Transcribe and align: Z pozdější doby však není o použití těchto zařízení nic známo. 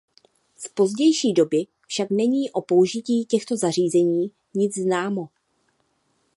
Z 0.57 0.67
pozdější 0.67 1.33
doby 1.33 1.67
však 1.87 2.09
není 2.09 2.51
o 2.51 2.61
použití 2.61 3.25
těchto 3.25 3.57
zařízení 3.57 4.31
nic 4.53 4.77
známo. 4.77 5.29